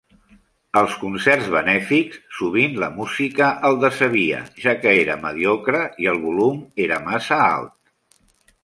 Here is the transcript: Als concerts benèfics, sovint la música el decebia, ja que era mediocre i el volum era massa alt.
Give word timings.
Als 0.79 0.93
concerts 1.01 1.49
benèfics, 1.55 2.17
sovint 2.39 2.73
la 2.85 2.89
música 2.95 3.51
el 3.71 3.77
decebia, 3.85 4.41
ja 4.65 4.77
que 4.83 4.95
era 5.05 5.21
mediocre 5.29 5.87
i 6.07 6.13
el 6.15 6.21
volum 6.27 6.69
era 6.89 7.01
massa 7.13 7.41
alt. 7.47 7.75